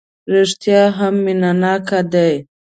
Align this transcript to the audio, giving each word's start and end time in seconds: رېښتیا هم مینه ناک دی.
رېښتیا 0.31 0.81
هم 0.97 1.15
مینه 1.23 1.51
ناک 1.61 1.89
دی. 2.13 2.33